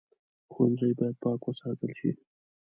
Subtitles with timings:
[0.53, 2.11] ښوونځی باید پاک وساتل شي